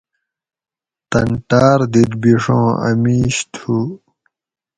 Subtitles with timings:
[1.09, 3.75] تن ٹاۤر دیت بیڛوں اۤ میش تھو